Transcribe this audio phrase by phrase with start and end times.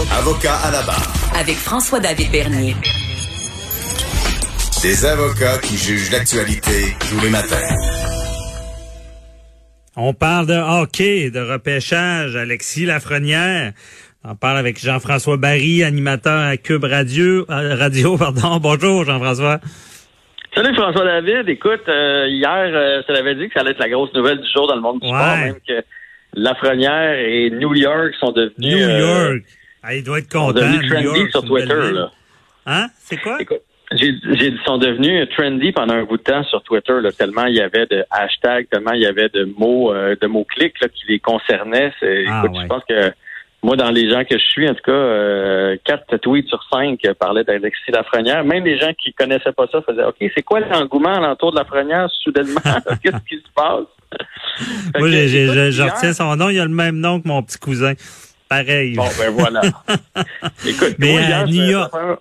[0.00, 1.12] Avocat à la barre.
[1.38, 2.74] Avec François-David Bernier.
[4.82, 7.76] Des avocats qui jugent l'actualité tous les matins.
[9.94, 12.36] On parle de hockey, de repêchage.
[12.36, 13.72] Alexis Lafrenière.
[14.24, 17.44] On parle avec Jean-François Barry, animateur à Cube Radio.
[17.50, 18.56] euh, Radio pardon.
[18.60, 19.60] Bonjour, Jean-François.
[20.54, 21.48] Salut François David.
[21.50, 24.48] Écoute, euh, hier, euh, ça l'avait dit que ça allait être la grosse nouvelle du
[24.50, 25.12] jour dans le monde du Ouais.
[25.12, 25.84] sport, même que
[26.34, 29.42] Lafrenière et New York sont devenus New euh, York.
[29.82, 30.60] Ah, il doit être sont content.
[30.60, 31.92] devenus New trendy York, sur Twitter.
[31.92, 32.10] Là.
[32.66, 32.86] Hein?
[32.98, 33.40] C'est quoi?
[33.40, 37.56] Écoute, ils sont devenus trendy pendant un bout de temps sur Twitter, là, tellement il
[37.56, 40.88] y avait de hashtags, tellement il y avait de mots, euh, de mots clics là,
[40.88, 41.92] qui les concernaient.
[42.00, 42.62] Ah, écoute, ouais.
[42.62, 43.12] je pense que
[43.64, 47.00] moi, dans les gens que je suis, en tout cas, euh, quatre tweets sur cinq
[47.18, 48.44] parlaient d'Alexis Lafrenière.
[48.44, 52.10] Même les gens qui connaissaient pas ça faisaient OK, c'est quoi l'engouement alentour de Lafrenière
[52.10, 52.60] soudainement?
[53.02, 53.86] Qu'est-ce qui se passe?
[54.98, 56.48] Moi, je, retiens son nom.
[56.50, 57.94] Il a le même nom que mon petit cousin.
[58.64, 58.94] Pareil.
[58.94, 59.60] Bon, ben voilà.
[60.66, 62.18] Écoute, Mais moi, à hier, New York- c'est la première-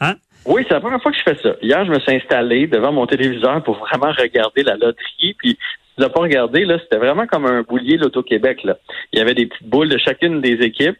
[0.00, 0.14] Hein?
[0.46, 1.54] Oui, c'est la première fois que je fais ça.
[1.60, 5.34] Hier, je me suis installé devant mon téléviseur pour vraiment regarder la loterie.
[5.38, 8.62] Puis, si tu pas regardé, là, c'était vraiment comme un boulier l'Auto-Québec.
[8.64, 8.76] Là.
[9.12, 10.96] Il y avait des petites boules de chacune des équipes.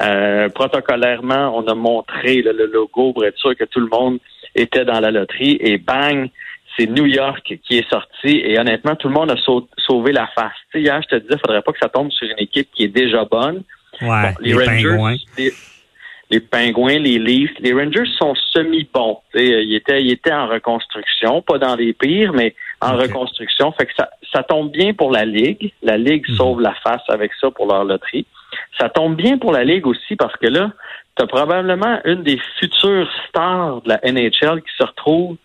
[0.00, 4.18] Euh, protocolairement, on a montré là, le logo pour être sûr que tout le monde
[4.54, 5.56] était dans la loterie.
[5.60, 6.28] Et bang,
[6.76, 8.40] c'est New York qui est sorti.
[8.44, 10.52] Et honnêtement, tout le monde a sau- sauvé la face.
[10.74, 13.24] Hier, je te disais, faudrait pas que ça tombe sur une équipe qui est déjà
[13.24, 13.62] bonne.
[14.00, 15.16] Ouais, Bon, les, pingouins.
[15.36, 15.52] Les,
[16.30, 19.18] les pingouins, les Leafs, les Rangers sont semi-bons.
[19.34, 23.70] Ils étaient, ils étaient en reconstruction, pas dans les pires, mais en reconstruction.
[23.72, 25.72] Fait que ça, ça tombe bien pour la Ligue.
[25.82, 26.36] La Ligue Mhm.
[26.36, 28.26] sauve la face avec ça pour leur loterie.
[28.78, 30.72] Ça tombe bien pour la Ligue aussi parce que là,
[31.16, 35.36] tu as probablement une des futures stars de la NHL qui se retrouve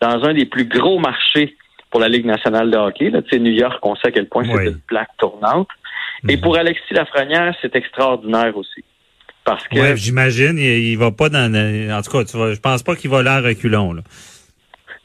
[0.00, 1.56] dans un des plus gros marchés
[1.90, 3.10] pour la Ligue nationale de hockey.
[3.10, 4.50] Là, tu sais, New York, on sait à quel point Oui.
[4.56, 5.68] c'est une plaque tournante.
[6.28, 8.84] Et pour Alexis Lafrenière, c'est extraordinaire aussi.
[9.44, 10.58] Parce que Ouais, j'imagine.
[10.58, 11.52] Il, il va pas dans.
[11.54, 13.92] En tout cas, tu vas, je pense pas qu'il va là à reculons.
[13.92, 14.02] Là.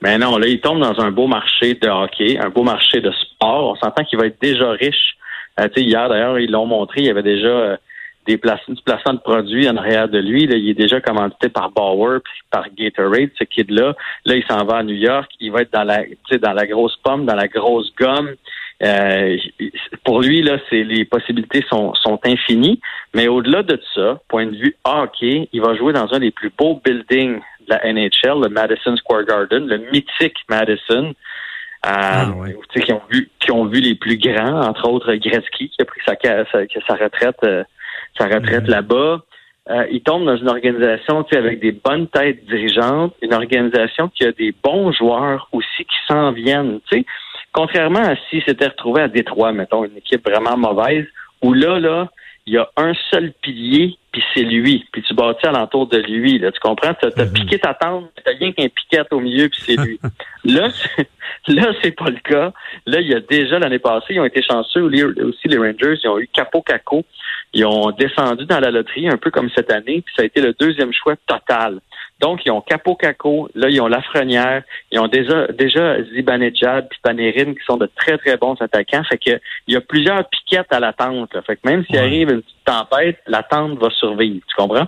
[0.01, 3.11] Mais non, là, il tombe dans un beau marché de hockey, un beau marché de
[3.11, 3.73] sport.
[3.73, 5.15] On s'entend qu'il va être déjà riche.
[5.59, 7.77] Euh, hier, d'ailleurs, ils l'ont montré, il y avait déjà euh,
[8.25, 10.47] des places, du placement de produits en arrière de lui.
[10.47, 13.95] Là, il est déjà commandité par Bauer puis par Gatorade, ce kid-là.
[14.25, 15.29] Là, il s'en va à New York.
[15.39, 18.31] Il va être dans la, tu sais, dans la grosse pomme, dans la grosse gomme.
[18.83, 19.37] Euh,
[20.03, 22.79] pour lui, là, c'est les possibilités sont, sont infinies.
[23.13, 26.51] Mais au-delà de ça, point de vue hockey, il va jouer dans un des plus
[26.57, 31.13] beaux buildings de la NHL, le Madison Square Garden, le mythique Madison.
[31.85, 32.55] Euh, Ah, ouais.
[32.69, 35.81] tu sais, qui ont vu qui ont vu les plus grands, entre autres Gretzky, qui
[35.81, 37.63] a pris sa, sa, sa retraite euh,
[38.17, 39.21] sa retraite là-bas.
[39.69, 44.09] Euh, il tombe dans une organisation tu sais, avec des bonnes têtes dirigeantes, une organisation
[44.09, 46.79] qui a des bons joueurs aussi qui s'en viennent.
[46.91, 47.05] Tu sais,
[47.53, 51.05] contrairement à s'il s'était retrouvé à Détroit, mettons, une équipe vraiment mauvaise,
[51.41, 52.09] où là, là,
[52.47, 54.85] il y a un seul pilier, puis c'est lui.
[54.91, 56.39] Puis tu bâtis alentour de lui.
[56.39, 56.93] Là, tu comprends?
[56.95, 57.33] Tu as, Mhm.
[57.33, 59.99] piqué ta tente, t'as rien qu'un piquette au milieu, puis c'est lui.
[60.45, 60.69] là,
[61.47, 62.51] là, c'est pas le cas.
[62.87, 66.07] Là, il y a déjà l'année passée, ils ont été chanceux aussi les Rangers, ils
[66.09, 67.05] ont eu Capo Caco.
[67.53, 70.41] Ils ont descendu dans la loterie, un peu comme cette année, puis ça a été
[70.41, 71.79] le deuxième choix total.
[72.21, 76.99] Donc, ils ont Capo Caco, là, ils ont Lafrenière, ils ont déjà, déjà Zibanejad puis
[77.01, 79.03] Panarin qui sont de très, très bons attaquants.
[79.09, 81.33] Fait que il y a plusieurs piquettes à l'attente.
[81.33, 81.41] là.
[81.41, 82.01] Fait que même s'il Ouais.
[82.03, 84.39] arrive une petite tempête, l'attente va survivre.
[84.47, 84.87] Tu comprends?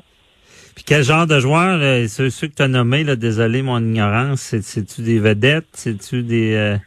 [0.75, 3.79] Puis quel genre de joueurs, là, ceux, ceux que tu as nommés, là, désolé mon
[3.79, 5.67] ignorance, c'est- c'est-tu des vedettes?
[5.73, 6.53] C'est-tu des.
[6.55, 6.77] euh, Euh,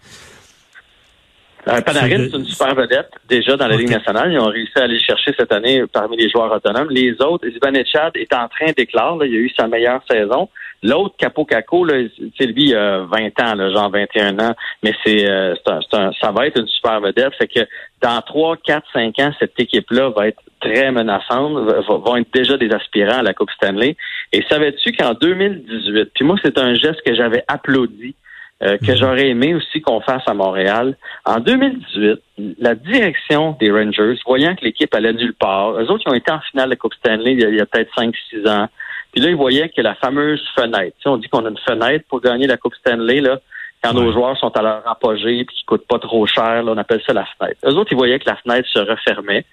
[1.67, 3.77] Panarin, C'est une super vedette déjà dans la.
[3.77, 4.33] Ligue nationale.
[4.33, 6.89] Ils ont réussi à aller chercher cette année parmi les joueurs autonomes.
[6.91, 9.19] Les autres, Zibanejad est en train d'éclore.
[9.19, 9.27] là.
[9.27, 10.49] Il a eu sa meilleure saison.
[10.83, 15.29] L'autre, Capo Caco, là, lui, il a 20 ans, là, genre 21 ans, mais c'est,
[15.29, 17.35] euh, ça va être une super vedette.
[17.37, 17.61] Fait que
[18.03, 21.53] dans 3, 4, 5 ans, cette équipe-là va être très menaçante,
[21.89, 23.97] vont être déjà des aspirants à la Coupe Stanley.
[24.33, 28.15] Et savais-tu qu'en 2018, puis moi, c'est un geste que j'avais applaudi
[28.63, 28.97] euh, que Mhm.
[28.97, 30.97] j'aurais aimé aussi qu'on fasse à Montréal.
[31.25, 32.21] En 2018,
[32.59, 36.31] la direction des Rangers, voyant que l'équipe allait nulle part, eux autres, ils ont été
[36.33, 38.69] en finale de la Coupe Stanley il y a, peut-être 5-6 ans.
[39.13, 42.21] Puis là, ils voyaient que la fameuse fenêtre, on dit qu'on a une fenêtre pour
[42.21, 43.41] gagner la Coupe Stanley, là,
[43.83, 44.05] quand Ouais.
[44.05, 47.03] nos joueurs sont à leur apogée puis qui coûtent pas trop cher, là, on appelle
[47.07, 47.59] ça la fenêtre.
[47.67, 49.45] Eux autres, ils voyaient que la fenêtre se refermait.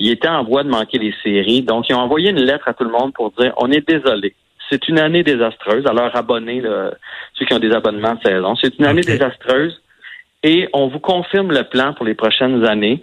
[0.00, 1.62] Ils étaient en voie de manquer les séries.
[1.62, 4.34] Donc, ils ont envoyé une lettre à tout le monde pour dire on est désolé.
[4.70, 6.90] C'est une année désastreuse à leurs abonnés, là,
[7.34, 8.54] ceux qui ont des abonnements de saison.
[8.56, 9.80] C'est une année désastreuse
[10.42, 13.02] et on vous confirme le plan pour les prochaines années.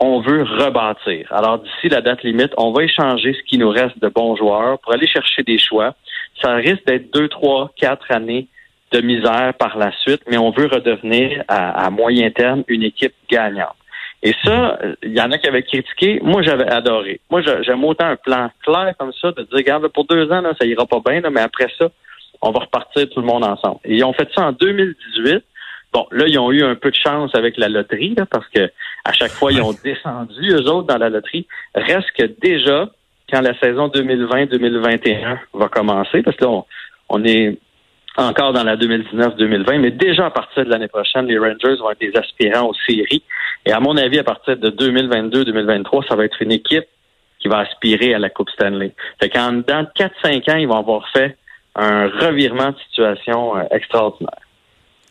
[0.00, 1.28] On veut rebâtir.
[1.30, 4.78] Alors, d'ici la date limite, on va échanger ce qui nous reste de bons joueurs
[4.80, 5.94] pour aller chercher des choix.
[6.42, 8.48] Ça risque d'être deux, trois, quatre années
[8.90, 13.14] de misère par la suite, mais on veut redevenir à, à moyen terme une équipe
[13.30, 13.76] gagnante.
[14.22, 16.20] Et ça, il y en a qui avaient critiqué.
[16.22, 17.20] Moi, j'avais adoré.
[17.28, 20.52] Moi, j'aime autant un plan clair comme ça, de dire, regarde, pour deux ans, là,
[20.60, 21.88] ça ira pas bien, mais après ça,
[22.40, 23.78] on va repartir tout le monde ensemble.
[23.84, 25.44] Et ils ont fait ça en 2018.
[25.92, 28.70] Bon, là, ils ont eu un peu de chance avec la loterie, là, parce que
[29.04, 31.46] à chaque fois, ils ont descendu, eux autres, dans la loterie.
[31.74, 32.88] Reste que déjà,
[33.30, 36.62] quand la saison 2020-2021 va commencer, parce que là,
[37.08, 37.58] on, est
[38.16, 42.00] encore dans la 2019-2020, mais déjà à partir de l'année prochaine, les Rangers vont être
[42.00, 43.22] des aspirants aux séries.
[43.64, 46.84] Et à mon avis, à partir de 2022-2023, ça va être une équipe
[47.38, 48.94] qui va aspirer à la Coupe Stanley.
[49.20, 51.36] Fait qu'en dans 4-5 ans, ils vont avoir fait
[51.74, 54.38] un revirement de situation euh, extraordinaire.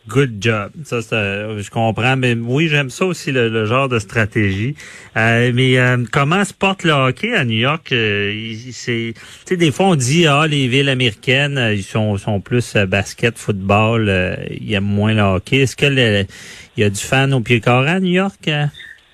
[0.07, 0.71] Good job.
[0.83, 2.17] Ça, je comprends.
[2.17, 4.75] Mais oui, j'aime ça aussi, le, genre de stratégie.
[5.15, 7.87] Euh, mais euh, comment se porte le hockey à New York?
[7.89, 9.13] c'est,
[9.51, 14.11] des fois, on dit, ah, les villes américaines, ils sont, sont plus basket, football,
[14.49, 15.57] il y a moins le hockey.
[15.57, 18.49] Est-ce que il y a du fan au pied carré à New York?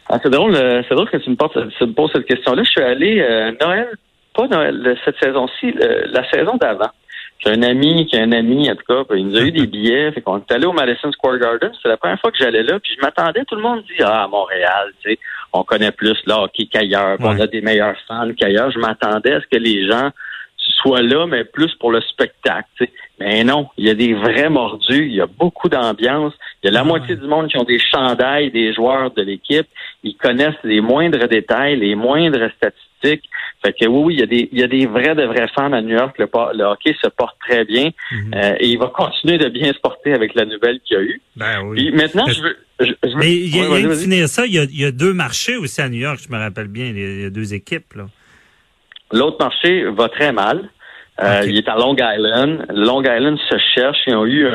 [0.10, 0.56] Ah, c'est drôle,
[0.88, 2.64] c'est drôle que tu me, poses cette question-là.
[2.64, 3.90] Je suis allé Noël,
[4.34, 5.74] pas Noël, cette saison-ci,
[6.12, 6.92] la saison d'avant.
[7.40, 9.68] J'ai un ami qui a un ami, en tout cas, il nous a eu des
[9.68, 10.12] billets.
[10.12, 11.72] Fait qu'on est allé au Madison Square Garden.
[11.82, 12.80] C'est la première fois que j'allais là.
[12.80, 15.20] Puis je m'attendais, tout le monde dit Ah, à Montréal, tu sais,
[15.54, 17.18] on connaît plus là hockey qu'ailleurs.
[17.20, 18.72] On a des meilleurs fans qu'ailleurs.
[18.72, 20.12] Je m'attendais à ce que les gens
[20.58, 22.68] soient là, mais plus pour le spectacle.
[22.78, 22.92] sais.
[23.20, 26.34] Mais non, il y a des vrais mordus, il y a beaucoup d'ambiance.
[26.64, 29.68] Il y a la moitié du monde qui ont des chandails des joueurs de l'équipe.
[30.04, 33.30] Ils connaissent les moindres détails, les moindres statistiques.
[33.64, 35.48] Fait que oui, oui, il y a des, il y a des vrais de vrais
[35.54, 36.18] fans à New York.
[36.18, 36.28] Le,
[36.58, 38.34] le hockey se porte très bien mhm.
[38.34, 41.04] euh, et il va continuer de bien se porter avec la nouvelle qu'il y a
[41.04, 41.22] eu.
[41.36, 41.92] Ben oui.
[41.92, 42.58] maintenant, je veux,
[43.18, 45.82] Mais il y a, finir ça, il y, a, il y, a, deux marchés aussi
[45.82, 46.86] à New York, je me rappelle bien.
[46.88, 47.94] Il y a deux équipes.
[47.96, 48.06] là.
[49.12, 50.70] L'autre marché va très mal.
[51.20, 52.66] Euh, il est à Long Island.
[52.70, 53.98] Long Island se cherche.
[54.06, 54.48] Ils ont eu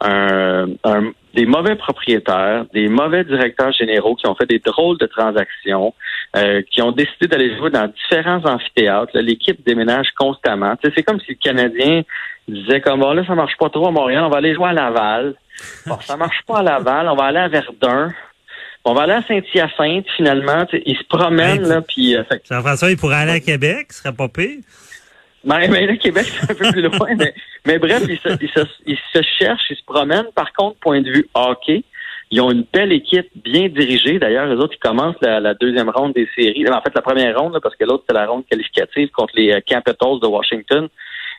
[0.00, 5.06] un, un, des mauvais propriétaires, des mauvais directeurs généraux qui ont fait des drôles de
[5.06, 5.94] transactions,
[6.36, 9.12] euh, qui ont décidé d'aller jouer dans différents amphithéâtres.
[9.14, 10.74] L'équipe déménage constamment.
[10.82, 12.02] c'est comme si le Canadien
[12.48, 14.72] disait comme bon, là, ça marche pas trop à Montréal, on va aller jouer à
[14.72, 15.34] Laval.
[15.86, 18.12] Bon, ça marche pas à Laval, on va aller à Verdun.
[18.84, 20.66] On va aller à Saint-Hyacinthe, finalement.
[20.72, 22.16] Ils se promènent, là, puis...
[22.16, 24.58] Euh, Jean-François, il pourrait aller à Québec, ce serait pas pire.
[25.44, 27.08] Mais, mais le Québec, c'est un peu plus loin.
[27.16, 27.34] Mais,
[27.66, 30.30] mais bref, ils se, ils, se, ils se cherchent, ils se promènent.
[30.34, 31.84] Par contre, point de vue hockey,
[32.32, 34.18] ils ont une belle équipe bien dirigée.
[34.18, 36.66] D'ailleurs, les autres, ils commencent la, deuxième ronde des séries.
[36.68, 39.60] En fait, la première ronde, parce que l'autre, c'est la ronde qualificative contre les euh,
[39.60, 40.88] Capitals de Washington.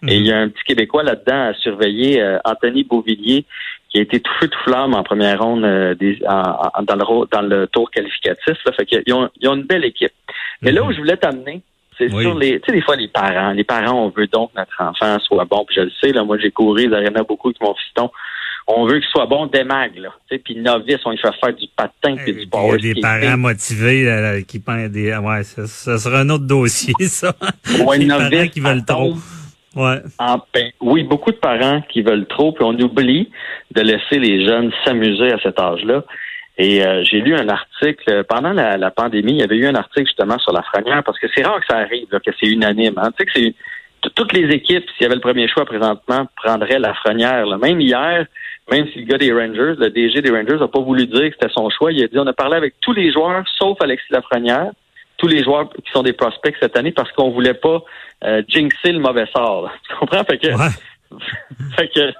[0.08, 3.46] Et il y a un petit Québécois là-dedans à surveiller, euh, Anthony Beauvillier,
[3.90, 7.42] qui a été tout feu tout flamme en première ronde euh, des, dans, le, dans
[7.42, 8.58] le tour qualificatif.
[8.66, 8.72] Là.
[8.74, 10.12] Fait qu'ils ont, ils ont une belle équipe.
[10.62, 11.64] Mais là où je voulais t'amener,
[11.98, 13.52] c'est sur les, tu sais, des fois, les parents.
[13.52, 15.66] Les parents, on veut donc que notre enfant soit bon.
[15.66, 18.10] Puis je le sais, là, moi, j'ai couru les arénas beaucoup avec mon fiston.
[18.66, 20.10] On veut qu'il soit bon des mags, là.
[20.30, 22.92] Tu sais, puis novice, on lui fait faire du patin puis du power Il y
[22.92, 25.14] a des parents motivés qui pensent des...
[25.18, 27.34] Ouais, ça, ça, sera un autre dossier, ça.
[27.86, 29.16] Ouais, les parents qui veulent trop.
[29.76, 30.02] Ouais.
[30.54, 33.30] ben, oui, beaucoup de parents qui veulent trop, puis on oublie
[33.72, 36.04] de laisser les jeunes s'amuser à cet âge-là.
[36.58, 40.06] Et euh, j'ai lu un article pendant la, pandémie, il y avait eu un article
[40.06, 42.94] justement sur la franière parce que c'est rare que ça arrive, que c'est unanime.
[42.98, 43.10] Hein.
[43.18, 43.56] Tu sais que c'est
[44.16, 47.46] toutes les équipes, s'il y avait le premier choix présentement, prendraient la franière.
[47.58, 48.26] Même hier,
[48.70, 51.36] même si le gars des Rangers, le DG des Rangers, n'a pas voulu dire que
[51.40, 54.12] c'était son choix, il a dit on a parlé avec tous les joueurs sauf Alexis
[54.12, 54.72] Lafrenière,
[55.18, 57.84] tous les joueurs qui sont des prospects cette année parce qu'on voulait pas
[58.26, 59.72] euh, jinxer le mauvais sort.
[59.90, 60.24] Tu comprends?
[60.24, 60.48] Fait que,
[61.78, 62.14] fait que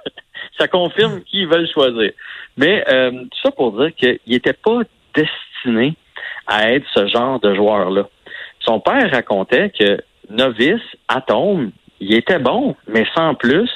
[0.58, 2.12] ça confirme qui ils veulent choisir.
[2.56, 4.80] Mais euh, tout ça pour dire qu'il n'était pas
[5.14, 5.96] destiné
[6.46, 8.08] à être ce genre de joueur-là.
[8.60, 9.98] Son père racontait que
[10.30, 11.70] novice, atome,
[12.00, 13.70] il était bon, mais sans plus.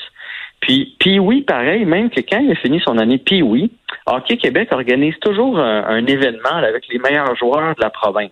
[0.61, 3.71] Puis, puis oui, pareil, même que quand il a fini son année puis oui,
[4.07, 8.31] Hockey Québec organise toujours un, événement avec les meilleurs joueurs de la province.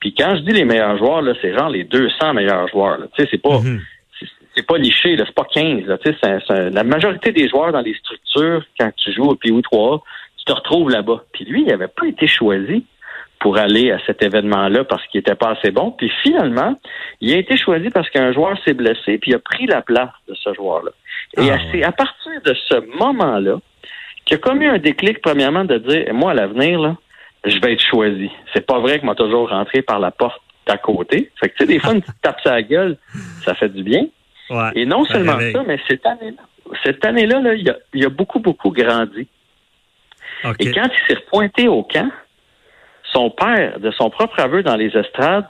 [0.00, 2.98] Puis quand je dis les meilleurs joueurs, là, c'est genre les 200 meilleurs joueurs.
[3.14, 3.80] Tu sais, c'est pas, mhm
[4.56, 5.84] c'est pas niché, c'est pas 15.
[5.86, 5.98] Là,
[6.70, 10.02] la majorité des joueurs dans les structures, quand tu joues au PO 3
[10.36, 11.24] tu te retrouves là-bas.
[11.32, 12.84] Puis lui, il n'avait pas été choisi
[13.40, 15.90] pour aller à cet événement-là parce qu'il était pas assez bon.
[15.90, 16.78] Puis finalement,
[17.20, 20.10] il a été choisi parce qu'un joueur s'est blessé, puis il a pris la place
[20.28, 20.90] de ce joueur-là.
[21.38, 23.58] Et ah, c'est à partir de ce moment-là
[24.24, 26.96] qu'il a commis un déclic, premièrement, de dire, moi, à l'avenir, là,
[27.44, 28.30] je vais être choisi.
[28.54, 31.30] C'est pas vrai que m'a toujours rentré par la porte d'à côté.
[31.38, 32.96] Fait que, tu sais, des fois, une petite tape sur la gueule,
[33.44, 34.06] ça fait du bien.
[34.74, 36.42] Et non seulement ça, mais cette année-là,
[36.84, 39.26] cette année-là, là, il, a, il a beaucoup, beaucoup grandi.
[40.58, 42.10] Et quand il s'est repointé au camp,
[43.12, 45.46] son père, de son propre aveu dans les estrades,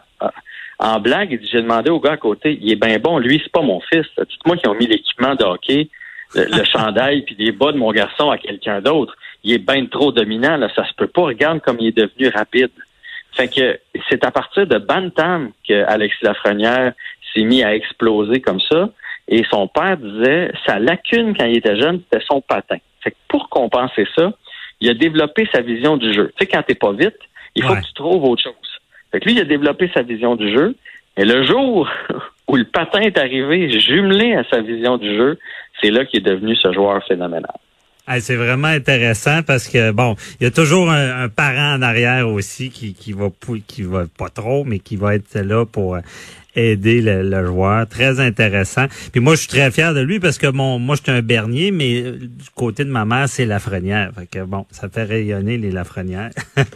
[0.79, 3.41] en blague, il dit, j'ai demandé au gars à côté, il est bien bon, lui,
[3.43, 4.07] c'est pas mon fils.
[4.19, 5.89] Dites-moi qui ont mis l'équipement de hockey,
[6.35, 9.17] le, chandail puis les bas de mon garçon à quelqu'un d'autre.
[9.43, 11.23] Il est bien trop dominant, là, ça se peut pas.
[11.23, 12.71] Regarde comme il est devenu rapide.
[13.33, 16.93] Fait que c'est à partir de Bantam que Alexis Lafrenière
[17.37, 18.89] s'est mis à exploser comme ça.
[19.29, 22.77] Et son père disait, sa lacune quand il était jeune, c'était son patin.
[23.03, 24.33] Fait que pour compenser ça,
[24.81, 26.33] il a développé sa vision du jeu.
[26.37, 27.17] Tu sais, quand t'es pas vite,
[27.55, 27.81] il faut Ouais.
[27.81, 28.53] que tu trouves autre chose.
[29.11, 30.75] Fait que lui, il a développé sa vision du jeu.
[31.17, 31.89] Et le jour
[32.49, 35.39] où le patin est arrivé, jumelé à sa vision du jeu,
[35.81, 37.51] c'est là qu'il est devenu ce joueur phénoménal.
[38.21, 42.29] C'est vraiment intéressant parce que bon, il y a toujours un, un parent en arrière
[42.29, 43.31] aussi qui, qui va
[43.67, 46.01] qui va pas trop, mais qui va être là pour euh,
[46.57, 47.87] aider le, le joueur.
[47.87, 48.87] Très intéressant.
[49.13, 51.23] Puis moi, je suis très fier de lui parce que mon moi, je suis un
[51.23, 54.11] bernier, mais euh, du côté de ma mère, c'est Lafrenière.
[54.19, 56.31] Fait que bon, ça fait rayonner les Lafrenières.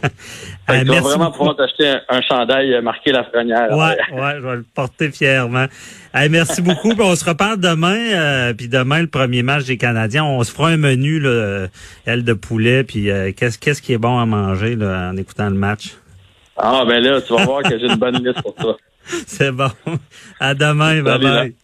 [0.69, 3.69] Euh, tu vas vraiment pouvoir t'acheter un, un chandail marqué Lafrenière.
[3.71, 5.65] Ouais, ouais, je vais le porter fièrement.
[6.13, 6.93] Hey, merci beaucoup.
[6.97, 7.97] On se reparle demain.
[7.97, 11.67] euh, puis demain, le premier match des Canadiens, on se fera un menu, là, euh,
[12.05, 12.83] aile de poulet.
[12.85, 15.95] Puis euh, qu'est-ce qu'est-ce qui est bon à manger là, en écoutant le match?
[16.55, 18.77] Ah, ben là, tu vas voir que j'ai une bonne liste pour toi.
[19.27, 19.71] C'est bon.
[20.39, 21.01] À demain.
[21.01, 21.41] Bye Salut, là.
[21.43, 21.55] bye.